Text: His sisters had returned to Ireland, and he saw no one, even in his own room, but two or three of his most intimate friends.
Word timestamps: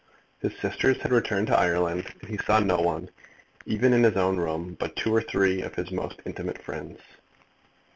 His 0.39 0.57
sisters 0.57 0.97
had 1.01 1.11
returned 1.11 1.45
to 1.49 1.55
Ireland, 1.55 2.11
and 2.21 2.27
he 2.31 2.37
saw 2.39 2.59
no 2.59 2.81
one, 2.81 3.11
even 3.67 3.93
in 3.93 4.01
his 4.01 4.15
own 4.17 4.37
room, 4.39 4.75
but 4.79 4.95
two 4.95 5.13
or 5.13 5.21
three 5.21 5.61
of 5.61 5.75
his 5.75 5.91
most 5.91 6.19
intimate 6.25 6.57
friends. 6.57 6.97